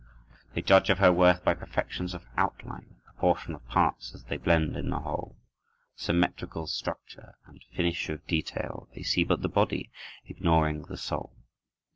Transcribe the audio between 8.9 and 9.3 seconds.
They see